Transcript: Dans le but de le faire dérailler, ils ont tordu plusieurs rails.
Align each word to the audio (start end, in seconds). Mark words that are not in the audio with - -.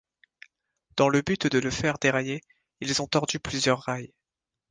Dans 0.97 1.09
le 1.09 1.21
but 1.21 1.45
de 1.45 1.59
le 1.59 1.69
faire 1.69 1.99
dérailler, 1.99 2.41
ils 2.79 3.03
ont 3.03 3.07
tordu 3.07 3.39
plusieurs 3.39 3.81
rails. 3.81 4.11